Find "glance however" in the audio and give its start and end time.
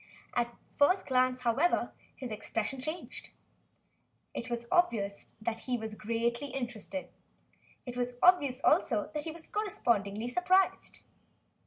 1.05-1.91